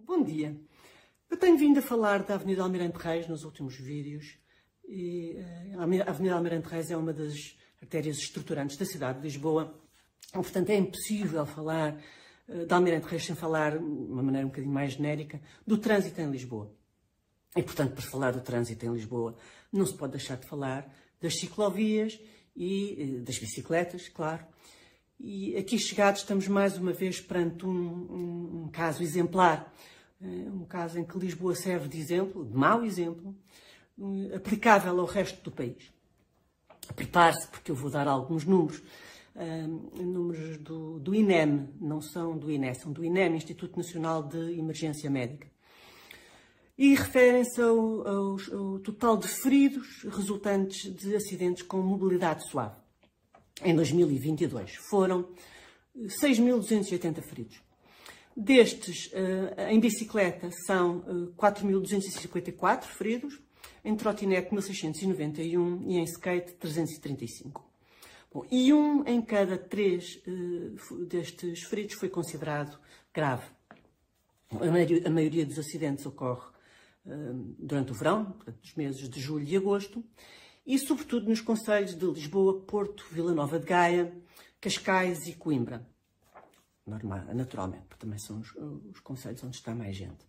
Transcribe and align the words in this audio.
Bom 0.00 0.22
dia. 0.22 0.56
Eu 1.28 1.36
tenho 1.36 1.58
vindo 1.58 1.80
a 1.80 1.82
falar 1.82 2.22
da 2.22 2.34
Avenida 2.34 2.62
Almirante 2.62 2.96
Reis 2.98 3.26
nos 3.26 3.42
últimos 3.42 3.76
vídeos. 3.76 4.38
E, 4.86 5.36
eh, 5.36 5.74
a 5.76 5.82
Avenida 5.82 6.34
Almirante 6.34 6.68
Reis 6.68 6.88
é 6.92 6.96
uma 6.96 7.12
das 7.12 7.56
artérias 7.82 8.16
estruturantes 8.18 8.76
da 8.76 8.86
cidade 8.86 9.18
de 9.18 9.24
Lisboa. 9.24 9.74
Portanto, 10.32 10.70
é 10.70 10.76
impossível 10.76 11.44
falar 11.44 12.00
uh, 12.48 12.64
da 12.64 12.76
Almirante 12.76 13.08
Reis 13.08 13.24
sem 13.24 13.34
falar, 13.34 13.76
de 13.76 13.84
uma 13.84 14.22
maneira 14.22 14.46
um 14.46 14.50
bocadinho 14.50 14.72
mais 14.72 14.92
genérica, 14.92 15.40
do 15.66 15.76
trânsito 15.76 16.20
em 16.20 16.30
Lisboa. 16.30 16.72
E, 17.56 17.62
portanto, 17.62 17.94
para 17.94 18.02
falar 18.02 18.30
do 18.30 18.40
trânsito 18.40 18.86
em 18.86 18.92
Lisboa, 18.92 19.36
não 19.72 19.84
se 19.84 19.96
pode 19.96 20.12
deixar 20.12 20.36
de 20.36 20.46
falar 20.46 20.88
das 21.20 21.40
ciclovias 21.40 22.18
e 22.54 23.18
uh, 23.18 23.24
das 23.24 23.36
bicicletas, 23.36 24.08
claro. 24.08 24.46
E 25.20 25.56
aqui 25.56 25.78
chegados 25.78 26.20
estamos 26.20 26.46
mais 26.46 26.78
uma 26.78 26.92
vez 26.92 27.20
perante 27.20 27.66
um, 27.66 27.70
um, 27.70 28.62
um 28.64 28.68
caso 28.68 29.02
exemplar 29.02 29.72
eh, 30.20 30.50
um 30.50 30.64
caso 30.64 30.98
em 30.98 31.04
que 31.04 31.18
Lisboa 31.18 31.54
serve 31.54 31.88
de 31.88 31.98
exemplo, 31.98 32.44
de 32.44 32.56
mau 32.56 32.84
exemplo, 32.84 33.34
aplicável 34.34 34.98
ao 34.98 35.06
resto 35.06 35.42
do 35.42 35.50
país. 35.50 35.92
Prepare-se, 36.94 37.48
porque 37.48 37.70
eu 37.70 37.74
vou 37.74 37.90
dar 37.90 38.08
alguns 38.08 38.44
números. 38.44 38.82
Um, 39.36 40.02
números 40.04 40.58
do, 40.58 40.98
do, 40.98 41.14
INEM, 41.14 41.68
não 41.80 42.00
são 42.00 42.36
do 42.36 42.50
INE, 42.50 42.74
são 42.74 42.90
do 42.90 43.04
INEM, 43.04 43.36
Instituto 43.36 43.76
Nacional 43.76 44.24
de 44.24 44.58
Emergência 44.58 45.08
Médica. 45.08 45.46
E 46.76 46.94
referem-se 46.94 47.60
ao, 47.60 48.08
ao, 48.08 48.36
ao, 48.52 48.78
total 48.80 49.16
de 49.16 49.28
feridos 49.28 50.02
resultantes 50.04 50.92
de 50.92 51.14
acidentes 51.14 51.62
com 51.62 51.80
mobilidade 51.80 52.48
suave. 52.48 52.74
Em 53.64 53.74
2022 53.74 54.76
foram 54.88 55.28
6.280 55.96 57.20
feridos. 57.22 57.60
Destes, 58.36 59.10
eh, 59.12 59.72
em 59.72 59.80
bicicleta, 59.80 60.48
são 60.64 61.32
4.254 61.36 62.84
eh, 62.84 62.86
feridos, 62.86 63.40
em 63.84 63.96
trotinete 63.96 64.54
1.691 64.54 65.82
e 65.88 65.96
em 65.96 66.04
skate 66.04 66.52
335. 66.52 67.68
Bom, 68.32 68.46
e 68.50 68.72
um 68.72 69.04
em 69.06 69.20
cada 69.22 69.58
três 69.58 70.22
uh, 70.26 71.04
destes 71.06 71.62
feridos 71.62 71.94
foi 71.94 72.08
considerado 72.08 72.78
grave. 73.12 73.46
A 74.50 75.10
maioria, 75.10 75.44
dos 75.44 75.58
acidentes 75.58 76.06
ocorre 76.06 76.46
durante 77.58 77.90
o 77.90 77.94
verão, 77.94 78.26
portanto, 78.26 78.58
nos 78.62 78.74
meses 78.74 79.08
de 79.08 79.20
julho 79.20 79.46
e 79.46 79.56
agosto, 79.56 80.04
e 80.68 80.78
sobretudo 80.78 81.28
nos 81.28 81.40
concelhos 81.40 81.96
de 81.96 82.06
Lisboa, 82.06 82.60
Porto, 82.60 83.04
Vila 83.10 83.32
Nova 83.32 83.58
de 83.58 83.66
Gaia, 83.66 84.12
Cascais 84.60 85.26
e 85.26 85.32
Coimbra 85.32 85.84
normal, 86.88 87.22
naturalmente, 87.34 87.84
porque 87.88 88.04
também 88.04 88.18
são 88.18 88.40
os, 88.40 88.52
os 88.92 88.98
conselhos 89.00 89.42
onde 89.44 89.56
está 89.56 89.74
mais 89.74 89.96
gente. 89.96 90.26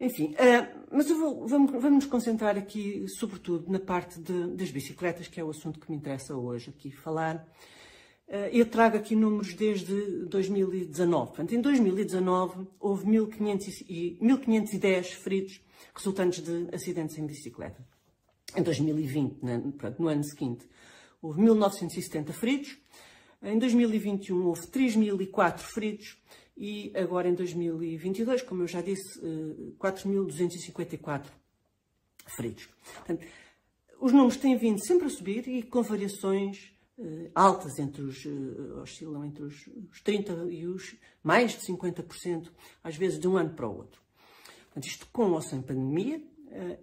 Enfim, 0.00 0.34
uh, 0.34 0.86
mas 0.92 1.10
vou, 1.10 1.48
vamos, 1.48 1.72
vamos 1.72 2.04
nos 2.04 2.06
concentrar 2.06 2.56
aqui, 2.56 3.08
sobretudo, 3.08 3.68
na 3.70 3.80
parte 3.80 4.20
de, 4.20 4.54
das 4.54 4.70
bicicletas, 4.70 5.26
que 5.26 5.40
é 5.40 5.44
o 5.44 5.50
assunto 5.50 5.80
que 5.80 5.90
me 5.90 5.96
interessa 5.96 6.36
hoje 6.36 6.70
aqui 6.70 6.92
falar. 6.92 7.44
Uh, 8.28 8.46
eu 8.52 8.64
trago 8.66 8.96
aqui 8.96 9.16
números 9.16 9.54
desde 9.54 10.24
2019. 10.26 11.26
Portanto, 11.28 11.52
em 11.52 11.60
2019 11.60 12.68
houve 12.78 13.06
1.510 13.06 15.14
feridos 15.14 15.60
resultantes 15.92 16.44
de 16.44 16.68
acidentes 16.72 17.18
em 17.18 17.26
bicicleta. 17.26 17.84
Em 18.56 18.62
2020, 18.62 19.40
portanto, 19.40 19.98
no 20.00 20.08
ano 20.08 20.24
seguinte, 20.24 20.66
houve 21.20 21.40
1.970 21.40 22.32
feridos. 22.32 22.78
Em 23.42 23.58
2021 23.58 24.46
houve 24.46 24.62
3.004 24.62 25.58
feridos 25.58 26.16
e 26.56 26.92
agora 26.96 27.28
em 27.28 27.34
2022, 27.34 28.42
como 28.42 28.62
eu 28.62 28.66
já 28.66 28.80
disse, 28.80 29.20
4.254 29.78 31.24
eh, 31.24 31.30
feridos. 32.36 32.68
Portanto, 32.96 33.26
os 34.00 34.12
números 34.12 34.36
têm 34.36 34.56
vindo 34.56 34.84
sempre 34.84 35.06
a 35.06 35.10
subir 35.10 35.46
e 35.48 35.62
com 35.62 35.82
variações 35.82 36.72
uh, 36.98 37.30
altas, 37.34 37.78
entre 37.78 38.02
os, 38.02 38.24
uh, 38.24 38.80
oscilam 38.82 39.24
entre 39.24 39.44
os, 39.44 39.66
os 39.90 40.02
30% 40.02 40.52
e 40.52 40.66
os 40.66 40.96
mais 41.22 41.52
de 41.52 41.66
50%, 41.66 42.50
às 42.82 42.96
vezes 42.96 43.18
de 43.18 43.28
um 43.28 43.36
ano 43.36 43.50
para 43.50 43.68
o 43.68 43.76
outro. 43.76 44.00
Portanto, 44.64 44.86
isto 44.86 45.06
com 45.12 45.30
ou 45.30 45.42
sem 45.42 45.62
pandemia 45.62 46.22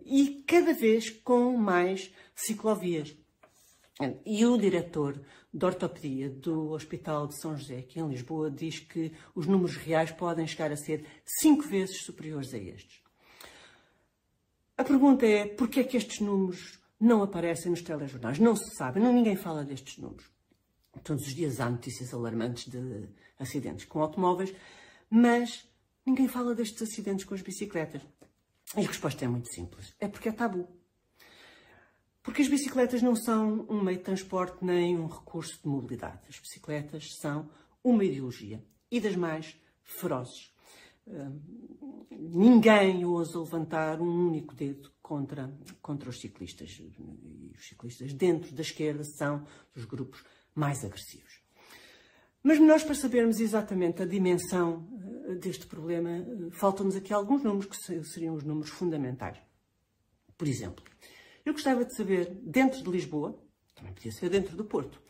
e 0.05 0.43
cada 0.47 0.73
vez 0.73 1.09
com 1.09 1.57
mais 1.57 2.13
ciclovias. 2.35 3.15
E 4.25 4.45
o 4.45 4.57
diretor 4.57 5.21
de 5.53 5.65
ortopedia 5.65 6.29
do 6.29 6.71
Hospital 6.71 7.27
de 7.27 7.39
São 7.39 7.55
José, 7.55 7.77
aqui 7.77 7.99
em 7.99 8.09
Lisboa, 8.09 8.51
diz 8.51 8.79
que 8.79 9.13
os 9.33 9.47
números 9.47 9.77
reais 9.77 10.11
podem 10.11 10.45
chegar 10.45 10.71
a 10.71 10.75
ser 10.75 11.05
cinco 11.25 11.63
vezes 11.63 12.03
superiores 12.03 12.53
a 12.53 12.57
estes. 12.57 13.01
A 14.77 14.83
pergunta 14.83 15.25
é, 15.25 15.45
porquê 15.45 15.79
é 15.79 15.83
que 15.85 15.95
estes 15.95 16.19
números 16.19 16.77
não 16.99 17.23
aparecem 17.23 17.71
nos 17.71 17.81
telejornais? 17.81 18.37
Não 18.37 18.53
se 18.53 18.75
sabe, 18.75 18.99
não, 18.99 19.13
ninguém 19.13 19.37
fala 19.37 19.63
destes 19.63 19.97
números. 19.97 20.29
Todos 21.01 21.25
os 21.25 21.33
dias 21.33 21.61
há 21.61 21.69
notícias 21.69 22.13
alarmantes 22.13 22.69
de 22.69 23.07
acidentes 23.39 23.85
com 23.85 24.01
automóveis, 24.01 24.53
mas 25.09 25.65
ninguém 26.05 26.27
fala 26.27 26.53
destes 26.53 26.81
acidentes 26.81 27.23
com 27.23 27.33
as 27.33 27.41
bicicletas. 27.41 28.01
E 28.77 28.83
a 28.83 28.87
resposta 28.87 29.23
é 29.23 29.27
muito 29.27 29.53
simples. 29.53 29.93
É 29.99 30.07
porque 30.07 30.29
é 30.29 30.31
tabu. 30.31 30.67
Porque 32.21 32.41
as 32.41 32.47
bicicletas 32.47 33.01
não 33.01 33.15
são 33.15 33.65
um 33.69 33.81
meio 33.81 33.99
de 33.99 34.03
transporte 34.03 34.65
nem 34.65 34.97
um 34.97 35.07
recurso 35.07 35.61
de 35.61 35.67
mobilidade. 35.67 36.21
As 36.27 36.39
bicicletas 36.39 37.15
são 37.17 37.49
uma 37.83 38.03
ideologia 38.03 38.63
e 38.89 38.99
das 38.99 39.15
mais 39.15 39.55
ferozes. 39.83 40.51
Uh, 41.05 41.39
ninguém 42.09 43.05
ousa 43.05 43.39
levantar 43.39 44.01
um 44.01 44.27
único 44.27 44.55
dedo 44.55 44.91
contra, 45.03 45.53
contra 45.81 46.09
os 46.09 46.19
ciclistas. 46.19 46.71
E 46.79 47.53
os 47.55 47.67
ciclistas 47.67 48.11
dentro 48.11 48.53
da 48.53 48.63
esquerda 48.63 49.03
são 49.03 49.45
os 49.75 49.85
grupos 49.85 50.23
mais 50.55 50.83
agressivos. 50.83 51.41
Mas 52.41 52.59
nós, 52.59 52.83
para 52.83 52.95
sabermos 52.95 53.39
exatamente 53.39 54.01
a 54.01 54.05
dimensão 54.05 54.87
deste 55.33 55.65
problema, 55.65 56.19
uh, 56.19 56.51
faltam-nos 56.51 56.95
aqui 56.95 57.13
alguns 57.13 57.43
números 57.43 57.65
que 57.65 58.03
seriam 58.03 58.35
os 58.35 58.43
números 58.43 58.69
fundamentais. 58.69 59.37
Por 60.37 60.47
exemplo, 60.47 60.83
eu 61.45 61.53
gostava 61.53 61.85
de 61.85 61.95
saber, 61.95 62.33
dentro 62.43 62.83
de 62.83 62.89
Lisboa, 62.89 63.37
também 63.73 63.93
podia 63.93 64.11
ser 64.11 64.29
dentro 64.29 64.55
do 64.55 64.65
Porto, 64.65 65.01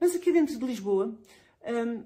mas 0.00 0.14
aqui 0.14 0.32
dentro 0.32 0.58
de 0.58 0.64
Lisboa, 0.64 1.18
um, 1.64 2.04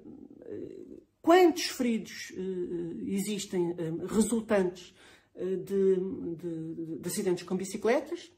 quantos 1.21 1.65
feridos 1.65 2.31
uh, 2.31 3.07
existem 3.07 3.73
um, 3.73 4.05
resultantes 4.05 4.93
de, 5.33 5.95
de, 6.35 6.99
de 6.99 7.07
acidentes 7.07 7.43
com 7.43 7.55
bicicletas 7.55 8.31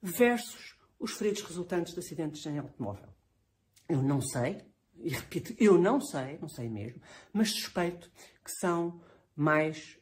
versus 0.00 0.74
os 0.98 1.12
feridos 1.12 1.42
resultantes 1.42 1.92
de 1.92 2.00
acidentes 2.00 2.44
em 2.46 2.58
automóvel? 2.58 3.08
Eu 3.88 4.02
não 4.02 4.20
sei, 4.20 4.62
e 5.02 5.10
repito, 5.10 5.54
eu 5.58 5.78
não 5.78 6.00
sei, 6.00 6.38
não 6.38 6.48
sei 6.48 6.68
mesmo, 6.68 7.00
mas 7.32 7.50
suspeito 7.50 8.10
que 8.44 8.50
são 8.50 9.00
mais, 9.36 9.98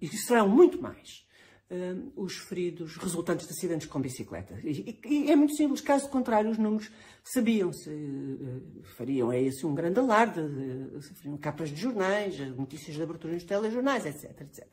e 0.00 0.08
serão 0.08 0.48
muito 0.48 0.80
mais, 0.80 1.26
uh, 1.72 2.12
os 2.14 2.36
feridos 2.36 2.96
resultantes 2.96 3.46
de 3.46 3.52
acidentes 3.52 3.86
com 3.86 4.00
bicicleta. 4.00 4.58
E, 4.62 5.00
e, 5.04 5.30
é 5.30 5.36
muito 5.36 5.56
simples, 5.56 5.80
caso 5.80 6.08
contrário, 6.08 6.50
os 6.50 6.58
números 6.58 6.90
sabiam-se, 7.24 7.88
uh, 7.88 8.82
fariam 8.96 9.32
é 9.32 9.40
esse 9.40 9.64
um 9.64 9.74
grande 9.74 9.98
alarde, 9.98 10.40
uh, 10.40 11.38
capas 11.38 11.70
de 11.70 11.80
jornais, 11.80 12.38
notícias 12.56 12.94
de 12.94 13.02
abertura 13.02 13.32
nos 13.32 13.44
telejornais, 13.44 14.04
etc, 14.04 14.40
etc. 14.42 14.66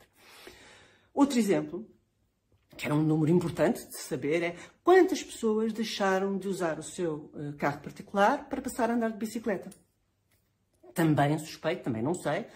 Outro 1.14 1.38
exemplo, 1.38 1.86
que 2.76 2.86
era 2.86 2.94
um 2.94 3.02
número 3.02 3.30
importante 3.30 3.86
de 3.88 3.96
saber, 3.96 4.42
é 4.42 4.56
quantas 4.84 5.22
pessoas 5.22 5.72
deixaram 5.72 6.38
de 6.38 6.48
usar 6.48 6.78
o 6.78 6.82
seu 6.82 7.30
carro 7.58 7.80
particular 7.80 8.48
para 8.48 8.62
passar 8.62 8.88
a 8.90 8.94
andar 8.94 9.10
de 9.10 9.18
bicicleta. 9.18 9.70
Também 10.94 11.36
suspeito, 11.38 11.82
também 11.82 12.00
não 12.00 12.14
sei, 12.14 12.46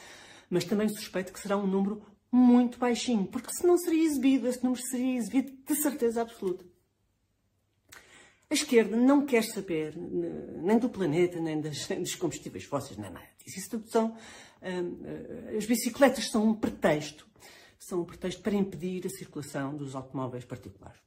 mas 0.55 0.65
também 0.65 0.89
suspeito 0.89 1.33
que 1.33 1.41
será 1.41 1.57
um 1.57 1.67
número 1.67 2.01
muito 2.31 2.79
baixinho, 2.79 3.27
porque 3.27 3.53
senão 3.53 3.77
seria 3.77 4.05
exibido, 4.05 4.47
esse 4.47 4.63
número 4.63 4.81
seria 4.83 5.19
exibido 5.19 5.53
de 5.67 5.75
certeza 5.75 6.23
absoluta. 6.23 6.65
A 8.49 8.55
esquerda 8.55 8.97
não 8.97 9.27
quer 9.27 9.43
saber 9.43 9.97
nem 9.97 10.79
do 10.79 10.89
planeta, 10.89 11.41
nem, 11.41 11.61
das, 11.61 11.89
dos 11.99 12.15
combustíveis 12.15 12.65
fósseis, 12.65 12.97
nem 12.97 13.11
nada 13.11 13.27
disso. 13.45 13.59
Isso 13.59 13.71
tudo 13.71 13.91
são. 13.91 14.17
Hum, 14.63 15.57
as 15.59 15.67
bicicletas 15.67 16.31
são 16.31 16.51
um 16.51 16.55
pretexto. 16.55 17.27
São 17.77 18.03
um 18.03 18.05
pretexto 18.05 18.41
para 18.41 18.55
impedir 18.55 19.05
a 19.07 19.11
circulação 19.11 19.77
dos 19.77 19.97
automóveis 19.97 20.45
particulares. 20.45 21.01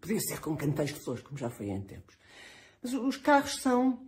Podia 0.00 0.20
ser 0.20 0.40
com 0.40 0.56
canteiros 0.56 0.94
de 0.94 1.00
flores, 1.00 1.22
como 1.22 1.36
já 1.36 1.50
foi 1.50 1.68
em 1.68 1.82
tempos. 1.82 2.16
Mas 2.82 2.94
os 2.94 3.18
carros 3.18 3.56
são 3.60 4.06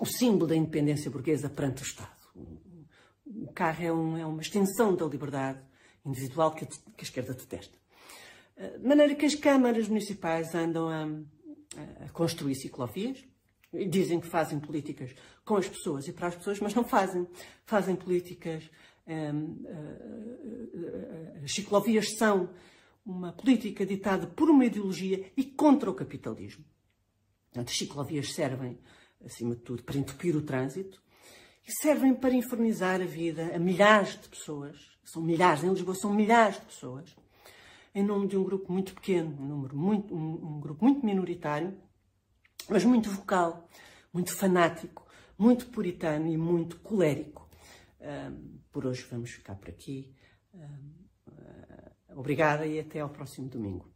o 0.00 0.06
símbolo 0.06 0.46
da 0.46 0.56
independência 0.56 1.10
burguesa 1.10 1.48
perante 1.48 1.82
o 1.82 1.86
Estado 1.86 2.14
o 3.26 3.52
carro 3.52 3.84
é, 3.84 3.92
um, 3.92 4.16
é 4.16 4.26
uma 4.26 4.42
extensão 4.42 4.94
da 4.94 5.06
liberdade 5.06 5.60
individual 6.04 6.52
que 6.52 6.64
a, 6.64 6.66
que 6.66 7.00
a, 7.00 7.02
esquerda 7.02 7.32
detesta. 7.32 7.76
De 8.78 8.86
maneira 8.86 9.14
que 9.14 9.26
as 9.26 9.34
câmaras 9.34 9.88
municipais 9.88 10.54
andam 10.54 10.88
a, 10.88 12.04
a 12.04 12.08
construir 12.10 12.54
ciclovias, 12.54 13.24
Dizem 13.88 14.20
que 14.20 14.28
fazem 14.28 14.60
políticas 14.60 15.10
com 15.44 15.56
as 15.56 15.68
pessoas 15.68 16.06
e 16.06 16.12
para 16.12 16.28
as 16.28 16.36
pessoas, 16.36 16.60
mas 16.60 16.74
não 16.74 16.84
fazem. 16.84 17.26
Fazem 17.66 17.96
políticas. 17.96 18.70
Um, 19.06 19.64
uh, 19.64 21.40
uh, 21.40 21.44
as 21.44 21.52
ciclovias 21.52 22.16
são 22.16 22.50
uma 23.04 23.32
política 23.32 23.84
ditada 23.84 24.26
por 24.28 24.48
uma 24.48 24.64
ideologia 24.64 25.30
e 25.36 25.44
contra 25.44 25.90
o 25.90 25.94
capitalismo. 25.94 26.64
As 27.54 27.76
ciclovias 27.76 28.32
servem, 28.32 28.78
acima 29.24 29.54
de 29.54 29.62
tudo, 29.62 29.82
para 29.82 29.96
entupir 29.96 30.36
o 30.36 30.42
trânsito 30.42 31.02
e 31.66 31.72
servem 31.72 32.14
para 32.14 32.34
infernizar 32.34 33.00
a 33.00 33.04
vida 33.04 33.54
a 33.54 33.58
milhares 33.58 34.20
de 34.20 34.28
pessoas. 34.28 34.76
São 35.04 35.22
milhares, 35.22 35.62
em 35.62 35.70
Lisboa 35.70 35.94
são 35.94 36.12
milhares 36.12 36.56
de 36.56 36.66
pessoas, 36.66 37.16
em 37.94 38.02
nome 38.02 38.26
de 38.26 38.36
um 38.36 38.44
grupo 38.44 38.72
muito 38.72 38.94
pequeno, 38.94 39.36
um, 39.38 39.46
número 39.46 39.76
muito, 39.76 40.14
um, 40.14 40.56
um 40.56 40.60
grupo 40.60 40.84
muito 40.84 41.04
minoritário, 41.04 41.76
mas 42.68 42.84
muito 42.84 43.10
vocal, 43.10 43.68
muito 44.12 44.34
fanático, 44.34 45.06
muito 45.38 45.66
puritano 45.66 46.26
e 46.26 46.36
muito 46.36 46.78
colérico. 46.80 47.48
Um, 48.00 48.58
por 48.72 48.86
hoje 48.86 49.06
vamos 49.10 49.30
ficar 49.30 49.54
por 49.54 49.68
aqui. 49.68 50.14
Um, 50.54 51.04
Obrigada 52.16 52.66
e 52.66 52.78
até 52.78 53.00
ao 53.00 53.08
próximo 53.08 53.48
domingo. 53.48 53.93